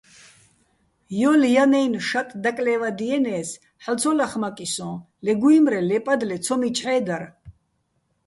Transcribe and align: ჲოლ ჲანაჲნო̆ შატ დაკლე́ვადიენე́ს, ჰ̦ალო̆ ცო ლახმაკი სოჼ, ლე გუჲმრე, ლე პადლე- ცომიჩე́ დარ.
ჲოლ 1.19 1.41
ჲანაჲნო̆ 1.53 2.03
შატ 2.09 2.29
დაკლე́ვადიენე́ს, 2.43 3.49
ჰ̦ალო̆ 3.83 3.99
ცო 4.01 4.11
ლახმაკი 4.17 4.67
სოჼ, 4.75 4.89
ლე 5.25 5.31
გუჲმრე, 5.41 5.79
ლე 5.89 5.97
პადლე- 6.05 6.37
ცომიჩე́ 6.45 6.99
დარ. 7.07 7.23